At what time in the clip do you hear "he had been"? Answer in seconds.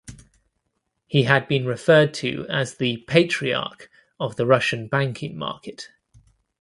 1.05-1.67